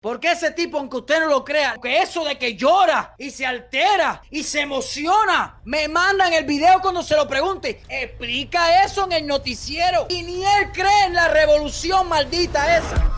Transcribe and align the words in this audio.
Porque 0.00 0.32
ese 0.32 0.50
tipo, 0.52 0.78
aunque 0.78 0.96
usted 0.96 1.20
no 1.20 1.26
lo 1.26 1.44
crea, 1.44 1.76
que 1.80 1.98
eso 1.98 2.24
de 2.24 2.38
que 2.38 2.56
llora 2.56 3.14
y 3.18 3.30
se 3.30 3.44
altera 3.44 4.22
y 4.30 4.42
se 4.42 4.62
emociona, 4.62 5.60
me 5.64 5.88
mandan 5.88 6.32
el 6.32 6.46
video 6.46 6.80
cuando 6.80 7.02
se 7.02 7.14
lo 7.16 7.28
pregunte. 7.28 7.82
Explica 7.86 8.82
eso 8.82 9.04
en 9.04 9.12
el 9.12 9.26
noticiero. 9.26 10.06
Y 10.08 10.22
ni 10.22 10.42
él 10.42 10.72
cree 10.72 11.04
en 11.04 11.12
la 11.12 11.28
revolución 11.28 12.08
maldita 12.08 12.78
esa. 12.78 13.12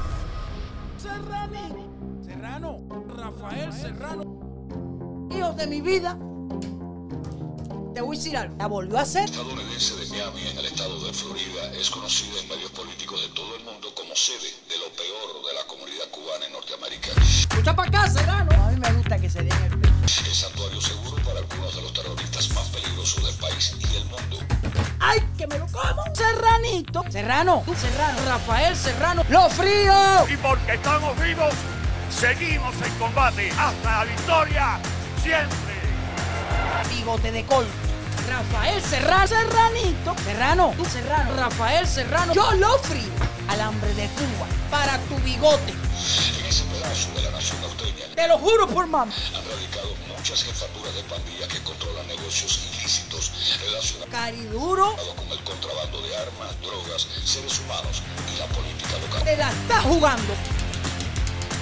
Serrano, 1.01 2.21
Serrano, 2.27 2.81
Rafael 3.17 3.73
Serrano. 3.73 5.29
Hijos 5.31 5.57
de 5.57 5.67
mi 5.69 5.81
vida. 5.81 6.19
Te 7.95 8.01
voy 8.01 8.17
a 8.17 8.19
decir 8.19 8.37
algo. 8.37 8.57
La 8.59 8.67
volvió 8.67 8.99
a 8.99 9.03
hacer. 9.03 9.27
estadounidense 9.27 9.95
de 9.95 10.07
Miami, 10.07 10.49
en 10.49 10.59
el 10.59 10.65
estado 10.65 10.99
de 11.05 11.13
Florida, 11.13 11.73
es 11.79 11.89
conocida 11.91 12.41
en 12.41 12.49
medios 12.49 12.73
políticos 12.73 13.23
de 13.23 13.29
todo 13.29 13.55
el 13.55 13.63
mundo 13.63 13.72
como 14.13 14.17
sede 14.17 14.53
de 14.69 14.77
lo 14.77 14.93
peor 14.93 15.43
de 15.47 15.55
la 15.55 15.65
comunidad 15.67 16.05
cubana 16.11 16.45
en 16.45 16.53
Norteamérica. 16.53 17.13
Escucha 17.23 17.75
para 17.75 17.89
acá, 17.89 18.11
Serrano. 18.11 18.51
A 18.63 18.71
mí 18.71 18.79
me 18.79 18.93
gusta 18.93 19.19
que 19.19 19.31
se 19.31 19.39
den 19.39 19.63
el 19.63 19.79
pecho. 19.79 20.35
Santuario 20.35 20.81
seguro 20.83 21.17
para 21.23 21.39
algunos 21.39 21.75
de 21.75 21.83
los 21.83 21.95
terroristas 21.95 22.51
más 22.51 22.69
peligrosos 22.69 23.25
del 23.25 23.35
país 23.37 23.75
y 23.79 23.87
del 23.87 24.05
mundo. 24.05 24.39
¡Ay, 25.01 25.19
que 25.39 25.47
me 25.47 25.59
lo 25.59 25.67
como! 25.69 26.05
Serranito. 26.15 27.05
Serrano. 27.11 27.65
Serrano. 27.81 28.19
Rafael 28.27 28.77
Serrano. 28.77 29.25
¡Lo 29.31 29.49
frío! 29.49 30.27
Y 30.29 30.37
porque 30.37 30.75
estamos 30.75 31.19
vivos, 31.19 31.55
seguimos 32.11 32.75
en 32.83 32.95
combate 32.99 33.51
hasta 33.53 33.99
la 33.99 34.05
victoria, 34.05 34.81
siempre. 35.23 35.75
Bigote 36.91 37.33
de 37.33 37.47
col. 37.47 37.67
Rafael 38.29 38.83
Serrano. 38.83 39.27
Serranito. 39.27 40.15
Serrano. 40.23 40.75
Serrano. 40.91 41.35
Rafael 41.35 41.87
Serrano. 41.87 42.35
Yo 42.35 42.53
lo 42.53 42.79
frío. 42.81 43.32
Alambre 43.49 43.93
de 43.95 44.07
Cuba. 44.09 44.47
Para 44.71 44.99
tu 45.09 45.17
bigote. 45.19 45.73
En 45.73 46.47
ese 46.47 46.65
pedazo 46.65 47.11
de 47.15 47.23
la 47.23 47.31
nación 47.31 47.61
norteña 47.61 48.05
Te 48.15 48.29
lo 48.29 48.39
juro 48.39 48.67
por 48.69 48.87
mamá. 48.87 49.13
han 49.13 49.45
radicado 49.45 49.95
muchas 50.17 50.43
jefaturas 50.45 50.95
de 50.95 51.03
pandillas 51.05 51.49
que 51.49 51.59
controlan 51.63 52.07
negocios 52.09 52.61
ilícitos 52.73 53.33
relacionados 53.65 54.11
Cariduro. 54.11 54.97
con 55.17 55.29
el 55.31 55.43
contrabando 55.45 56.01
de 56.03 56.17
armas, 56.17 56.61
drogas, 56.61 57.07
seres 57.25 57.59
humanos 57.61 58.03
y 58.35 58.39
la 58.39 58.47
política 58.47 58.99
local. 58.99 59.23
Te 59.25 59.37
la 59.37 59.51
está 59.51 59.83
jugando. 59.83 60.35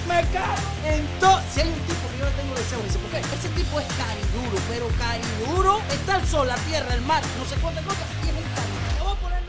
Me 0.07 0.21
cago 0.33 0.55
en 0.85 1.07
todo. 1.19 1.39
Si 1.53 1.61
hay 1.61 1.67
un 1.69 1.79
tipo 1.87 2.03
que 2.11 2.17
yo 2.19 2.25
le 2.25 2.31
tengo 2.31 2.55
deseo, 2.55 2.79
dice, 2.83 2.97
¿por 2.99 3.11
qué? 3.11 3.19
Ese 3.19 3.49
tipo 3.49 3.79
es 3.79 3.87
cariduro, 3.95 4.57
pero 4.67 4.87
cariduro 4.97 5.81
está 5.91 6.17
el 6.17 6.27
sol, 6.27 6.47
la 6.47 6.55
tierra, 6.67 6.93
el 6.95 7.01
mar, 7.01 7.21
no 7.37 7.45
sé 7.45 7.55
cuántas 7.61 7.85
cosas, 7.85 8.03
y 8.25 8.29
es 8.29 8.35
un 8.35 8.43
cariduro. 8.51 9.11
A 9.11 9.15
poner 9.15 9.41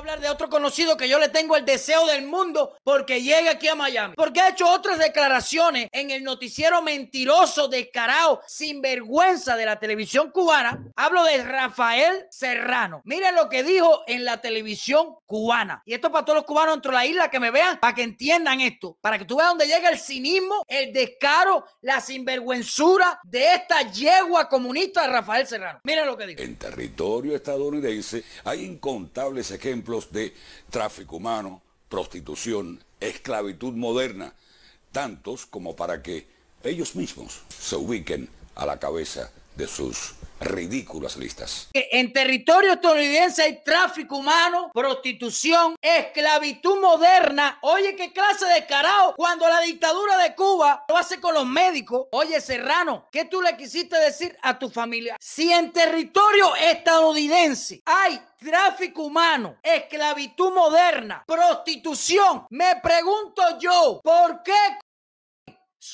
hablar 0.00 0.20
de 0.20 0.30
otro 0.30 0.48
conocido 0.48 0.96
que 0.96 1.08
yo 1.08 1.18
le 1.18 1.28
tengo 1.28 1.56
el 1.56 1.64
deseo 1.64 2.06
del 2.06 2.26
mundo 2.26 2.76
porque 2.82 3.22
llega 3.22 3.52
aquí 3.52 3.68
a 3.68 3.74
Miami. 3.74 4.14
Porque 4.16 4.40
ha 4.40 4.48
hecho 4.48 4.68
otras 4.68 4.98
declaraciones 4.98 5.88
en 5.92 6.10
el 6.10 6.24
noticiero 6.24 6.80
mentiroso, 6.80 7.68
descarado, 7.68 8.40
sinvergüenza 8.46 9.56
de 9.56 9.66
la 9.66 9.78
televisión 9.78 10.30
cubana. 10.30 10.82
Hablo 10.96 11.24
de 11.24 11.44
Rafael 11.44 12.26
Serrano. 12.30 13.02
Miren 13.04 13.34
lo 13.34 13.48
que 13.50 13.62
dijo 13.62 14.02
en 14.06 14.24
la 14.24 14.40
televisión 14.40 15.16
cubana. 15.26 15.82
Y 15.84 15.92
esto 15.92 16.10
para 16.10 16.24
todos 16.24 16.38
los 16.38 16.46
cubanos 16.46 16.76
dentro 16.76 16.92
de 16.92 16.96
la 16.96 17.06
isla 17.06 17.30
que 17.30 17.38
me 17.38 17.50
vean, 17.50 17.78
para 17.78 17.94
que 17.94 18.02
entiendan 18.02 18.60
esto. 18.60 18.96
Para 19.02 19.18
que 19.18 19.26
tú 19.26 19.36
veas 19.36 19.50
dónde 19.50 19.66
llega 19.66 19.90
el 19.90 19.98
cinismo, 19.98 20.64
el 20.66 20.94
descaro, 20.94 21.66
la 21.82 22.00
sinvergüenzura 22.00 23.20
de 23.22 23.54
esta 23.54 23.82
yegua 23.82 24.48
comunista 24.48 25.02
de 25.02 25.08
Rafael 25.08 25.46
Serrano. 25.46 25.80
Miren 25.84 26.06
lo 26.06 26.16
que 26.16 26.26
dijo. 26.26 26.42
En 26.42 26.56
territorio 26.56 27.36
estadounidense 27.36 28.24
hay 28.44 28.64
incontables 28.64 29.50
ejemplos 29.50 29.89
de 30.12 30.34
tráfico 30.70 31.16
humano, 31.16 31.62
prostitución, 31.88 32.82
esclavitud 33.00 33.74
moderna, 33.74 34.34
tantos 34.92 35.46
como 35.46 35.74
para 35.74 36.02
que 36.02 36.28
ellos 36.62 36.94
mismos 36.94 37.42
se 37.48 37.76
ubiquen 37.76 38.28
a 38.54 38.66
la 38.66 38.78
cabeza 38.78 39.32
de 39.56 39.66
sus 39.66 40.14
ridículas 40.40 41.16
listas. 41.16 41.68
en 41.72 42.12
territorio 42.12 42.72
estadounidense 42.72 43.42
hay 43.42 43.62
tráfico 43.62 44.16
humano, 44.16 44.70
prostitución, 44.72 45.76
esclavitud 45.80 46.80
moderna. 46.80 47.58
Oye, 47.62 47.94
qué 47.94 48.12
clase 48.12 48.46
de 48.46 48.66
carajo. 48.66 49.14
Cuando 49.16 49.48
la 49.48 49.60
dictadura 49.60 50.16
de 50.18 50.34
Cuba 50.34 50.84
lo 50.88 50.96
hace 50.96 51.20
con 51.20 51.34
los 51.34 51.46
médicos. 51.46 52.06
Oye, 52.12 52.40
Serrano, 52.40 53.08
¿qué 53.12 53.24
tú 53.26 53.42
le 53.42 53.56
quisiste 53.56 53.96
decir 53.96 54.36
a 54.42 54.58
tu 54.58 54.70
familia? 54.70 55.16
Si 55.20 55.52
en 55.52 55.72
territorio 55.72 56.56
estadounidense 56.56 57.82
hay 57.84 58.20
tráfico 58.38 59.02
humano, 59.04 59.56
esclavitud 59.62 60.52
moderna, 60.52 61.24
prostitución, 61.26 62.46
me 62.50 62.76
pregunto 62.82 63.42
yo, 63.58 64.00
¿por 64.02 64.42
qué 64.42 64.52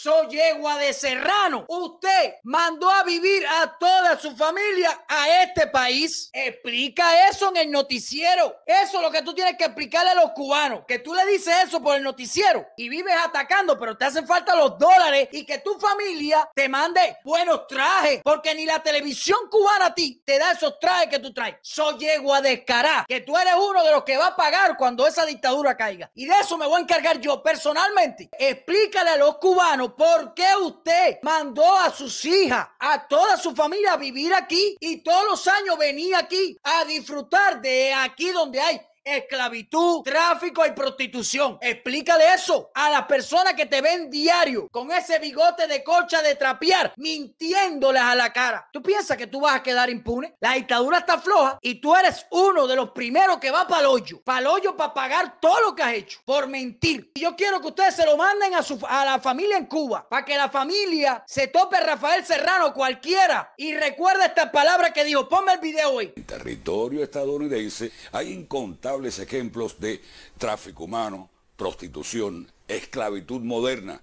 soy 0.06 0.28
yegua 0.28 0.78
de 0.78 0.92
Serrano. 0.92 1.64
Usted 1.66 2.36
mandó 2.44 2.88
a 2.88 3.02
vivir 3.02 3.44
a 3.44 3.76
toda 3.76 4.16
su 4.16 4.36
familia 4.36 5.04
a 5.08 5.42
este 5.42 5.66
país. 5.66 6.30
Explica 6.32 7.28
eso 7.28 7.48
en 7.48 7.56
el 7.56 7.70
noticiero. 7.72 8.54
Eso 8.64 8.98
es 8.98 9.02
lo 9.02 9.10
que 9.10 9.22
tú 9.22 9.34
tienes 9.34 9.56
que 9.56 9.64
explicarle 9.64 10.10
a 10.10 10.14
los 10.14 10.30
cubanos. 10.30 10.84
Que 10.86 11.00
tú 11.00 11.12
le 11.12 11.26
dices 11.26 11.52
eso 11.66 11.82
por 11.82 11.96
el 11.96 12.04
noticiero 12.04 12.64
y 12.76 12.88
vives 12.88 13.16
atacando, 13.20 13.76
pero 13.76 13.98
te 13.98 14.04
hacen 14.04 14.28
falta 14.28 14.54
los 14.54 14.78
dólares 14.78 15.28
y 15.32 15.44
que 15.44 15.58
tu 15.58 15.76
familia 15.76 16.48
te 16.54 16.68
mande 16.68 17.16
buenos 17.24 17.66
trajes. 17.66 18.20
Porque 18.22 18.54
ni 18.54 18.64
la 18.64 18.80
televisión 18.80 19.40
cubana 19.50 19.86
a 19.86 19.94
ti 19.94 20.22
te 20.24 20.38
da 20.38 20.52
esos 20.52 20.78
trajes 20.78 21.08
que 21.08 21.18
tú 21.18 21.34
traes. 21.34 21.56
Soy 21.62 21.98
yegua 21.98 22.40
descarada. 22.40 23.06
Que 23.08 23.22
tú 23.22 23.36
eres 23.36 23.54
uno 23.58 23.82
de 23.82 23.90
los 23.90 24.04
que 24.04 24.16
va 24.16 24.28
a 24.28 24.36
pagar 24.36 24.76
cuando 24.76 25.04
esa 25.04 25.26
dictadura 25.26 25.76
caiga. 25.76 26.12
Y 26.14 26.26
de 26.26 26.34
eso 26.38 26.56
me 26.56 26.66
voy 26.66 26.78
a 26.78 26.82
encargar 26.82 27.18
yo 27.18 27.42
personalmente. 27.42 28.30
Explícale 28.38 29.10
a 29.10 29.16
los 29.16 29.38
cubanos 29.38 29.94
por 29.96 30.34
qué 30.34 30.48
usted 30.62 31.18
mandó 31.22 31.64
a 31.76 31.90
sus 31.90 32.24
hijas, 32.24 32.68
a 32.78 33.06
toda 33.06 33.36
su 33.36 33.54
familia 33.54 33.94
a 33.94 33.96
vivir 33.96 34.32
aquí 34.34 34.76
y 34.80 34.98
todos 34.98 35.24
los 35.24 35.46
años 35.48 35.78
venía 35.78 36.18
aquí 36.18 36.58
a 36.62 36.84
disfrutar 36.84 37.60
de 37.60 37.92
aquí 37.92 38.30
donde 38.30 38.60
hay 38.60 38.80
esclavitud, 39.06 40.02
tráfico 40.02 40.66
y 40.66 40.72
prostitución. 40.72 41.58
Explícale 41.60 42.34
eso 42.34 42.70
a 42.74 42.90
las 42.90 43.06
personas 43.06 43.54
que 43.54 43.66
te 43.66 43.80
ven 43.80 44.10
diario 44.10 44.68
con 44.68 44.90
ese 44.90 45.18
bigote 45.20 45.68
de 45.68 45.84
colcha 45.84 46.20
de 46.22 46.34
trapear, 46.34 46.92
mintiéndoles 46.96 48.02
a 48.02 48.16
la 48.16 48.32
cara. 48.32 48.68
¿Tú 48.72 48.82
piensas 48.82 49.16
que 49.16 49.28
tú 49.28 49.40
vas 49.40 49.54
a 49.54 49.62
quedar 49.62 49.88
impune? 49.88 50.34
La 50.40 50.54
dictadura 50.54 50.98
está 50.98 51.18
floja 51.18 51.58
y 51.62 51.76
tú 51.76 51.94
eres 51.94 52.26
uno 52.30 52.66
de 52.66 52.74
los 52.74 52.90
primeros 52.90 53.38
que 53.38 53.52
va 53.52 53.68
para 53.68 53.82
el 53.82 53.86
hoyo, 53.86 54.20
para 54.24 54.40
el 54.40 54.46
hoyo 54.48 54.76
para 54.76 54.92
pagar 54.92 55.38
todo 55.40 55.60
lo 55.60 55.74
que 55.74 55.84
has 55.84 55.94
hecho 55.94 56.18
por 56.24 56.48
mentir. 56.48 57.12
Y 57.14 57.20
yo 57.20 57.36
quiero 57.36 57.60
que 57.60 57.68
ustedes 57.68 57.94
se 57.94 58.04
lo 58.04 58.16
manden 58.16 58.54
a, 58.54 58.62
su, 58.62 58.78
a 58.88 59.04
la 59.04 59.20
familia 59.20 59.56
en 59.56 59.66
Cuba, 59.66 60.06
para 60.08 60.24
que 60.24 60.36
la 60.36 60.48
familia 60.48 61.22
se 61.26 61.46
tope 61.46 61.78
Rafael 61.78 62.24
Serrano 62.24 62.74
cualquiera 62.74 63.54
y 63.56 63.74
recuerda 63.74 64.26
esta 64.26 64.50
palabra 64.50 64.92
que 64.92 65.04
dijo. 65.04 65.28
Ponme 65.28 65.52
el 65.52 65.60
video 65.60 65.90
hoy. 65.92 66.12
En 66.16 66.24
territorio 66.24 67.02
estadounidense 67.02 67.92
hay 68.12 68.32
incontables 68.32 68.95
ejemplos 69.04 69.78
de 69.80 70.02
tráfico 70.38 70.84
humano, 70.84 71.28
prostitución, 71.56 72.50
esclavitud 72.68 73.42
moderna, 73.42 74.02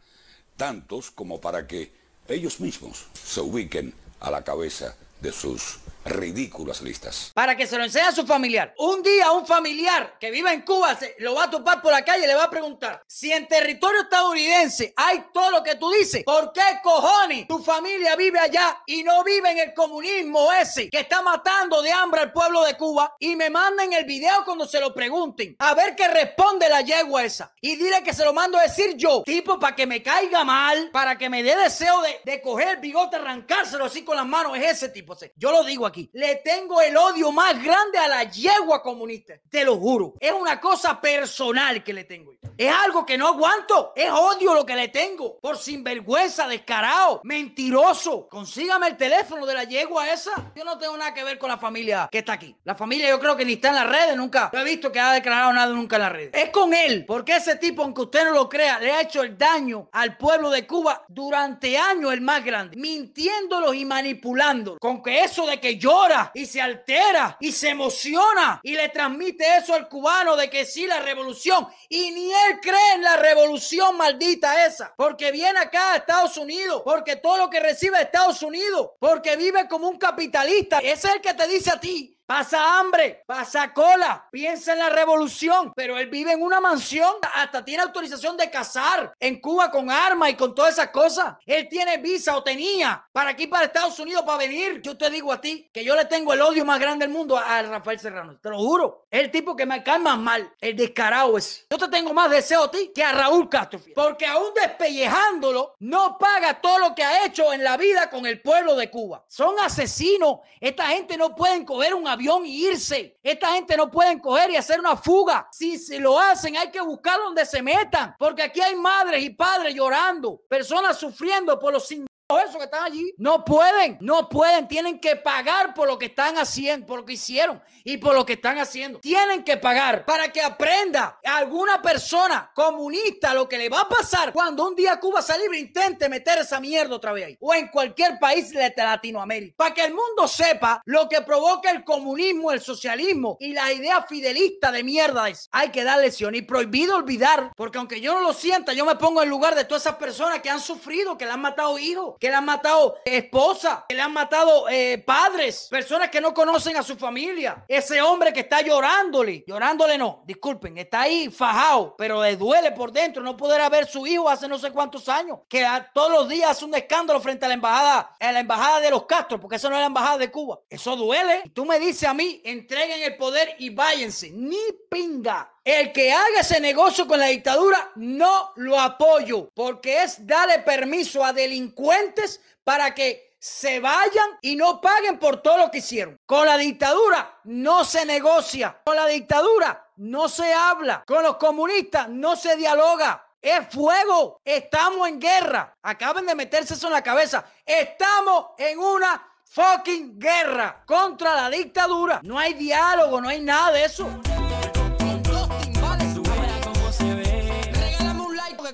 tantos 0.57 1.11
como 1.11 1.41
para 1.41 1.67
que 1.67 1.91
ellos 2.27 2.59
mismos 2.59 3.07
se 3.13 3.41
ubiquen 3.41 3.93
a 4.19 4.31
la 4.31 4.43
cabeza 4.43 4.95
de 5.21 5.31
sus 5.31 5.79
ridículas 6.06 6.81
listas. 6.81 7.31
para 7.34 7.56
que 7.56 7.68
se 7.68 7.78
lo 7.78 7.84
enseñe 7.84 8.03
a 8.03 8.12
su 8.12 8.25
familiar. 8.25 8.74
Un 8.78 9.02
día 9.02 9.31
un 9.31 9.46
familiar 9.46 10.18
que 10.19 10.31
vive 10.31 10.52
en 10.52 10.62
Cuba 10.62 10.96
se, 10.96 11.16
lo 11.19 11.36
va 11.36 11.46
a 11.46 11.50
topar 11.50 11.81
por 11.81 11.91
la 11.91 12.03
calle 12.03 12.24
y 12.25 12.28
le 12.28 12.36
va 12.36 12.46
a 12.46 12.50
preguntar, 12.50 13.02
si 13.08 13.31
en 13.31 13.47
territorio 13.47 14.02
estadounidense 14.02 14.94
hay 14.96 15.25
todo 15.34 15.52
lo 15.52 15.64
que 15.64 15.75
tú 15.75 15.90
dices, 15.91 16.24
¿por 16.24 16.52
qué 16.52 16.62
cojones 16.84 17.47
tu 17.47 17.59
familia 17.64 18.16
vive 18.16 18.40
allá 18.40 18.81
y 18.86 19.03
no 19.03 19.24
vive 19.24 19.52
en 19.52 19.59
el 19.59 19.74
comunismo 19.74 20.52
ese 20.53 20.90
que 20.90 21.00
está 21.00 21.22
matando 21.22 21.81
de 21.81 21.91
hambre 21.91 22.22
al 22.22 22.31
pueblo 22.31 22.64
de 22.64 22.75
Cuba? 22.75 23.16
Y 23.20 23.35
me 23.35 23.50
manden 23.50 23.94
el 23.94 24.06
video 24.06 24.44
cuando 24.46 24.66
se 24.66 24.80
lo 24.80 24.94
pregunten, 24.94 25.56
a 25.59 25.74
ver 25.74 25.96
qué 25.96 26.08
responde 26.08 26.70
la 26.70 26.81
yegua 26.81 27.24
esa. 27.24 27.53
Y 27.62 27.75
dile 27.75 28.03
que 28.03 28.14
se 28.14 28.25
lo 28.25 28.34
mando 28.34 28.58
a 28.58 28.64
decir 28.64 28.96
yo, 28.96 29.24
tipo, 29.24 29.59
para 29.59 29.76
que 29.76 29.88
me 29.88 30.02
caiga 30.02 30.44
mal, 30.44 30.90
para 30.91 31.17
que 31.17 31.29
me 31.29 31.44
dé 31.44 31.56
deseo 31.56 32.02
de, 32.26 32.41
coger 32.41 32.70
el 32.70 32.78
bigote, 32.78 33.16
arrancárselo 33.16 33.85
así 33.85 34.03
con 34.03 34.17
las 34.17 34.26
manos, 34.26 34.58
es 34.58 34.72
ese 34.72 34.90
tipo. 34.90 35.16
Yo 35.35 35.52
lo 35.52 35.64
digo 35.64 35.85
aquí. 35.85 35.92
Le 36.13 36.35
tengo 36.37 36.81
el 36.81 36.95
odio 36.97 37.31
más 37.31 37.61
grande 37.63 37.97
a 37.97 38.07
la 38.07 38.23
yegua 38.23 38.81
comunista. 38.81 39.35
Te 39.49 39.63
lo 39.63 39.78
juro. 39.78 40.13
Es 40.19 40.31
una 40.31 40.59
cosa 40.59 40.99
personal 40.99 41.84
que 41.84 41.93
le 41.93 42.03
tengo. 42.03 42.34
Es 42.57 42.73
algo 42.73 43.05
que 43.05 43.17
no 43.17 43.28
aguanto. 43.28 43.93
Es 43.95 44.11
odio 44.11 44.53
lo 44.53 44.66
que 44.66 44.75
le 44.75 44.90
tengo. 44.90 45.37
Por 45.40 45.57
sinvergüenza, 45.57 46.47
descarado, 46.47 47.22
mentiroso. 47.23 48.28
Consígame 48.29 48.87
el 48.87 48.97
teléfono 48.97 49.45
de 49.45 49.53
la 49.53 49.63
yegua 49.63 50.11
esa. 50.11 50.51
Yo 50.55 50.63
no 50.63 50.78
tengo 50.78 50.95
nada 50.97 51.13
que 51.13 51.23
ver 51.23 51.37
con 51.37 51.49
la 51.49 51.57
familia 51.57 52.07
que 52.11 52.19
está 52.19 52.34
aquí. 52.34 52.55
La 52.63 52.75
familia 52.75 53.09
yo 53.09 53.19
creo 53.19 53.35
que 53.35 53.46
ni 53.46 53.53
está 53.53 53.69
en 53.69 53.75
las 53.75 53.89
redes 53.89 54.16
nunca. 54.16 54.49
No 54.53 54.59
he 54.59 54.63
visto 54.63 54.91
que 54.91 54.99
ha 54.99 55.13
declarado 55.13 55.53
nada 55.53 55.73
nunca 55.73 55.96
en 55.96 56.01
las 56.01 56.11
redes. 56.11 56.31
Es 56.34 56.49
con 56.49 56.73
él. 56.73 57.05
Porque 57.05 57.35
ese 57.35 57.55
tipo, 57.55 57.84
aunque 57.84 58.01
usted 58.01 58.25
no 58.25 58.31
lo 58.31 58.49
crea, 58.49 58.79
le 58.79 58.91
ha 58.91 59.01
hecho 59.01 59.22
el 59.23 59.37
daño 59.37 59.89
al 59.91 60.17
pueblo 60.17 60.49
de 60.49 60.67
Cuba 60.67 61.05
durante 61.07 61.78
años 61.78 62.13
el 62.13 62.22
más 62.22 62.43
grande. 62.43 62.78
Mintiéndolos 62.78 63.75
y 63.75 63.85
manipulándolos. 63.85 64.79
Con 64.79 65.01
que 65.01 65.23
eso 65.23 65.46
de 65.46 65.59
que 65.59 65.78
llora 65.84 66.32
y 66.34 66.46
se 66.46 66.62
altera 66.62 67.38
y 67.41 67.52
se 67.52 67.70
emociona 67.70 68.62
y 68.64 68.74
le 68.74 68.88
transmite 68.90 69.58
eso 69.58 69.74
al 69.74 69.90
cubano 69.90 70.38
de 70.38 70.50
que 70.50 70.66
sí, 70.66 70.88
la 70.88 71.02
revolución. 71.02 71.68
Y 71.90 72.12
ni 72.12 72.32
él 72.32 72.59
cree 72.62 72.94
en 72.96 73.03
la 73.03 73.18
revolución 73.18 73.97
maldita 73.97 74.66
esa, 74.66 74.94
porque 74.96 75.32
viene 75.32 75.59
acá 75.59 75.94
a 75.94 75.97
Estados 75.97 76.38
Unidos, 76.38 76.82
porque 76.85 77.18
todo 77.18 77.38
lo 77.38 77.50
que 77.50 77.59
recibe 77.59 77.97
de 77.97 78.03
Estados 78.03 78.41
Unidos, 78.41 78.91
porque 79.00 79.35
vive 79.35 79.68
como 79.68 79.90
un 79.90 79.97
capitalista. 79.97 80.80
Ese 80.80 81.08
es 81.08 81.16
el 81.16 81.22
que 81.22 81.34
te 81.34 81.47
dice 81.47 81.72
a 81.72 81.80
ti 81.80 82.12
Pasa 82.25 82.79
hambre, 82.79 83.22
pasa 83.28 83.73
cola, 83.73 84.29
piensa 84.31 84.72
en 84.72 84.79
la 84.79 84.90
revolución, 84.90 85.73
pero 85.75 85.97
él 85.97 86.08
vive 86.08 86.31
en 86.31 86.41
una 86.41 86.61
mansión, 86.61 87.16
hasta 87.34 87.66
tiene 87.66 87.84
autorización 87.84 88.37
de 88.37 88.49
cazar 88.49 89.14
en 89.20 89.41
Cuba 89.41 89.70
con 89.70 89.91
armas 89.91 90.29
y 90.29 90.35
con 90.35 90.55
todas 90.55 90.72
esas 90.72 90.87
cosas. 90.87 91.35
Él 91.46 91.67
tiene 91.67 91.97
visa 91.97 92.37
o 92.37 92.41
tenía 92.41 93.05
para 93.11 93.31
aquí, 93.31 93.47
para 93.47 93.66
Estados 93.66 93.99
Unidos, 93.99 94.23
para 94.25 94.37
venir. 94.37 94.81
Yo 94.81 94.97
te 94.97 95.09
digo 95.09 95.34
a 95.34 95.41
ti 95.41 95.70
que 95.73 95.84
yo 95.84 95.97
le 95.97 96.05
tengo 96.05 96.31
el 96.31 96.41
odio 96.41 96.64
más 96.64 96.79
grande 96.79 97.05
del 97.05 97.14
mundo 97.14 97.37
a 97.37 97.61
Rafael 97.61 97.99
Serrano, 97.99 98.40
te 98.40 98.49
lo 98.49 98.58
juro. 98.58 99.05
El 99.11 99.29
tipo 99.29 99.53
que 99.53 99.66
me 99.66 99.84
cae 99.84 99.99
más 99.99 100.17
mal, 100.17 100.49
el 100.61 100.78
descarado 100.78 101.37
ese. 101.37 101.66
Yo 101.70 101.78
te 101.78 101.90
tengo 101.90 102.14
más 102.14 102.31
deseo 102.31 102.64
a 102.64 102.72
ti 102.72 102.93
que 102.96 103.03
a 103.03 103.11
Raúl 103.11 103.49
Castro, 103.49 103.81
porque 103.93 104.25
aún 104.25 104.53
despellejándolo, 104.55 105.75
no 105.79 106.17
paga 106.17 106.61
todo 106.61 106.79
lo 106.79 106.96
que 106.96 107.03
ha 107.03 107.25
hecho 107.25 107.52
en 107.52 107.66
la 107.66 107.75
vida 107.75 108.09
con 108.09 108.25
el 108.25 108.41
pueblo 108.41 108.78
de 108.78 108.90
Cuba. 108.90 109.25
Son 109.28 109.59
asesinos. 109.59 110.40
Esta 110.61 110.85
gente 110.87 111.17
no 111.17 111.35
pueden 111.35 111.66
coger 111.66 111.93
un 111.93 112.12
avión 112.13 112.45
y 112.45 112.67
irse. 112.67 113.17
Esta 113.21 113.53
gente 113.53 113.75
no 113.75 113.91
pueden 113.91 114.19
coger 114.19 114.51
y 114.51 114.55
hacer 114.55 114.79
una 114.79 114.95
fuga. 114.95 115.47
Si 115.51 115.77
se 115.77 115.99
lo 115.99 116.19
hacen, 116.19 116.57
hay 116.57 116.71
que 116.71 116.81
buscar 116.81 117.19
donde 117.19 117.45
se 117.45 117.61
metan, 117.61 118.15
porque 118.17 118.43
aquí 118.43 118.61
hay 118.61 118.75
madres 118.75 119.23
y 119.23 119.31
padres 119.31 119.75
llorando, 119.75 120.41
personas 120.47 120.97
sufriendo 120.97 121.59
por 121.59 121.73
los 121.73 121.87
esos 122.29 122.58
que 122.58 122.64
están 122.64 122.84
allí 122.84 123.14
no 123.17 123.43
pueden, 123.46 123.97
no 124.02 124.29
pueden, 124.29 124.67
tienen 124.67 124.99
que 124.99 125.16
pagar 125.16 125.73
por 125.73 125.87
lo 125.87 125.99
que 125.99 126.08
están 126.08 126.37
haciendo, 126.37 126.87
por 126.87 126.99
lo 126.99 127.05
que 127.05 127.14
hicieron 127.14 127.61
y 127.84 127.97
por 127.97 128.16
lo 128.16 128.25
que 128.25 128.34
están 128.34 128.58
haciendo. 128.58 128.99
Tienen 128.99 129.43
que 129.43 129.58
pagar 129.58 130.05
para 130.05 130.31
que 130.31 130.41
aprenda 130.41 131.20
alguna 131.23 131.81
persona 131.81 132.52
comunista 132.55 133.34
lo 133.34 133.47
que 133.47 133.58
le 133.58 133.70
va 133.70 133.81
a 133.81 133.90
pasar 133.90 134.34
cuando 134.34 134.67
un 134.67 134.75
día 134.75 134.99
Cuba 134.99 135.22
sea 135.22 135.37
libre 135.37 135.59
intente 135.59 136.09
meter 136.09 136.40
esa 136.40 136.59
mierda 136.59 136.96
otra 136.96 137.11
vez 137.11 137.25
ahí 137.25 137.37
o 137.40 137.53
en 137.53 137.67
cualquier 137.67 138.17
país 138.20 138.49
de 138.52 138.73
Latinoamérica. 138.75 139.55
Para 139.58 139.73
que 139.73 139.85
el 139.85 139.93
mundo 139.93 140.28
sepa 140.28 140.81
lo 140.85 141.08
que 141.09 141.22
provoca 141.22 141.70
el 141.72 141.84
comunismo, 141.84 142.52
el 142.52 142.61
socialismo 142.61 143.37
y 143.40 143.53
la 143.53 143.72
idea 143.72 144.03
fidelista 144.03 144.72
de 144.72 144.84
mierda 144.84 145.29
es. 145.29 145.49
Hay 145.52 145.70
que 145.70 145.84
dar 145.84 145.99
lección 145.99 146.35
y 146.35 146.41
prohibido 146.41 146.96
olvidar, 146.96 147.52
porque 147.55 147.78
aunque 147.78 148.02
yo 148.02 148.14
no 148.14 148.22
lo 148.22 148.34
sienta, 148.34 148.73
yo 148.73 148.85
me 148.85 148.96
pongo 148.96 149.22
en 149.22 149.29
lugar 149.29 149.55
de 149.55 149.66
todas 149.66 149.84
esas 149.84 149.96
personas 149.96 150.41
que 150.41 150.49
han 150.49 150.59
sufrido, 150.59 151.17
que 151.17 151.25
le 151.25 151.31
han 151.31 151.41
matado 151.41 151.78
hijos, 151.78 152.12
que 152.19 152.29
le 152.29 152.35
han 152.35 152.45
matado 152.45 152.97
esposa, 153.05 153.85
que 153.87 153.95
le 153.95 154.01
han 154.01 154.13
matado 154.13 154.67
eh, 154.69 155.03
padres, 155.05 155.67
personas 155.69 156.09
que 156.09 156.21
no 156.21 156.33
conocen 156.33 156.77
a 156.77 156.83
su 156.83 156.95
familia. 156.95 157.65
Ese 157.67 158.01
hombre 158.01 158.33
que 158.33 158.41
está 158.41 158.61
llorándole, 158.61 159.43
llorándole 159.47 159.97
no, 159.97 160.23
disculpen, 160.25 160.77
está 160.77 161.01
ahí 161.01 161.29
fajado, 161.29 161.95
pero 161.97 162.21
le 162.23 162.35
duele 162.35 162.71
por 162.71 162.91
dentro 162.91 163.23
no 163.23 163.37
poder 163.37 163.69
ver 163.69 163.87
su 163.87 164.05
hijo 164.05 164.29
hace 164.29 164.47
no 164.47 164.57
sé 164.57 164.71
cuántos 164.71 165.07
años, 165.07 165.39
que 165.47 165.65
todos 165.93 166.11
los 166.11 166.27
días 166.27 166.51
hace 166.51 166.65
un 166.65 166.75
escándalo 166.75 167.21
frente 167.21 167.45
a 167.45 167.47
la 167.47 167.53
embajada, 167.53 168.15
a 168.19 168.31
la 168.31 168.39
embajada 168.39 168.79
de 168.79 168.89
los 168.89 169.05
Castro, 169.05 169.39
porque 169.39 169.57
eso 169.57 169.69
no 169.69 169.75
es 169.75 169.81
la 169.81 169.87
embajada 169.87 170.17
de 170.17 170.31
Cuba. 170.31 170.59
Eso 170.69 170.95
duele. 170.95 171.43
Tú 171.53 171.65
me 171.65 171.79
dices 171.79 172.07
a 172.07 172.13
mí, 172.13 172.41
entreguen 172.43 173.01
el 173.03 173.15
poder 173.15 173.55
y 173.59 173.69
váyanse. 173.69 174.31
Ni 174.31 174.57
pinga. 174.89 175.53
El 175.63 175.93
que 175.93 176.11
haga 176.11 176.41
ese 176.41 176.59
negocio 176.59 177.07
con 177.07 177.19
la 177.19 177.27
dictadura 177.27 177.91
no 177.95 178.51
lo 178.57 178.77
apoyo, 178.77 179.49
porque 179.53 180.03
es 180.03 180.27
darle 180.27 180.59
permiso 180.59 181.23
a 181.23 181.31
delincuentes 181.31 182.41
para 182.65 182.93
que 182.93 183.37
se 183.39 183.79
vayan 183.79 184.37
y 184.41 184.57
no 184.57 184.81
paguen 184.81 185.19
por 185.19 185.41
todo 185.41 185.57
lo 185.57 185.71
que 185.71 185.77
hicieron. 185.77 186.17
Con 186.25 186.45
la 186.47 186.57
dictadura 186.57 187.39
no 187.45 187.85
se 187.85 188.05
negocia, 188.05 188.81
con 188.83 188.97
la 188.97 189.05
dictadura 189.05 189.89
no 189.97 190.27
se 190.27 190.53
habla, 190.53 191.03
con 191.07 191.23
los 191.23 191.37
comunistas 191.37 192.09
no 192.09 192.35
se 192.35 192.57
dialoga. 192.57 193.25
Es 193.41 193.67
fuego, 193.69 194.41
estamos 194.43 195.07
en 195.07 195.19
guerra. 195.19 195.77
Acaben 195.81 196.25
de 196.25 196.35
meterse 196.35 196.73
eso 196.73 196.87
en 196.87 196.93
la 196.93 197.03
cabeza. 197.03 197.45
Estamos 197.65 198.47
en 198.57 198.79
una 198.79 199.29
fucking 199.45 200.19
guerra 200.19 200.83
contra 200.85 201.35
la 201.35 201.49
dictadura. 201.49 202.19
No 202.23 202.39
hay 202.39 202.53
diálogo, 202.53 203.21
no 203.21 203.29
hay 203.29 203.41
nada 203.41 203.71
de 203.71 203.85
eso. 203.85 204.09